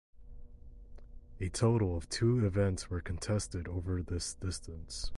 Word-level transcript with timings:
A 1.39 1.49
total 1.49 1.95
of 1.95 2.09
two 2.09 2.43
events 2.43 2.89
were 2.89 3.01
contested 3.01 3.67
over 3.67 4.01
this 4.01 4.33
distance. 4.33 5.09